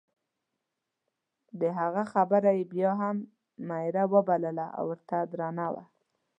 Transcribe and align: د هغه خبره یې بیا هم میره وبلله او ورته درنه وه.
د 1.59 1.61
هغه 1.79 2.03
خبره 2.13 2.49
یې 2.57 2.65
بیا 2.73 2.91
هم 3.01 3.17
میره 3.69 4.03
وبلله 4.13 4.67
او 4.77 4.83
ورته 4.91 5.17
درنه 5.31 5.67
وه. 5.73 5.83